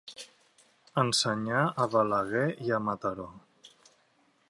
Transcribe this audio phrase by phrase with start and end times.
[1.01, 3.29] Ensenyà a Balaguer i a Mataró.